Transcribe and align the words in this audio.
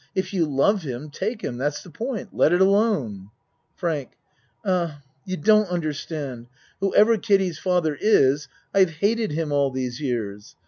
If 0.15 0.33
you 0.33 0.47
love 0.47 0.81
him 0.81 1.11
take 1.11 1.43
him 1.43 1.59
that's 1.59 1.83
the 1.83 1.91
point. 1.91 2.35
Let 2.35 2.53
it 2.53 2.59
alone. 2.59 3.29
FRANK 3.75 4.13
Um 4.65 4.93
you 5.27 5.37
don't 5.37 5.69
understand. 5.69 6.47
Who 6.79 6.95
ever 6.95 7.19
Kiddie's 7.19 7.59
father 7.59 7.95
is 8.01 8.47
I've 8.73 8.89
hated 8.95 9.29
him 9.33 9.51
all 9.51 9.69
these 9.69 10.01
years. 10.01 10.55